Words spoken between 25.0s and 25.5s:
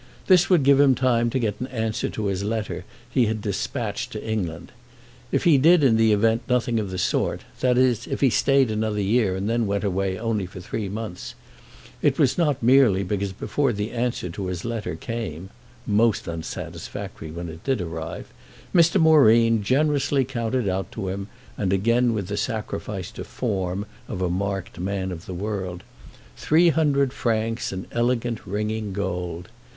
of the